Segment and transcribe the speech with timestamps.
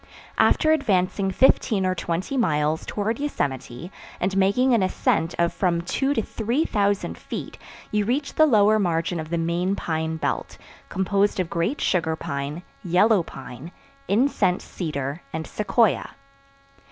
[0.39, 6.15] After advancing fifteen or twenty miles towards Yosemite and making an ascent of from two
[6.15, 7.59] to three thousand feet
[7.91, 10.57] you reach the lower margin of the main pine belt,
[10.89, 13.71] composed of great sugar pine, yellow pine,
[14.07, 16.09] incense cedar and sequoia.